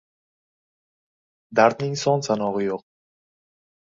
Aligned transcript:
Dardning 1.61 1.95
sonsanog‘i 2.07 2.67
yo‘q. 2.71 2.85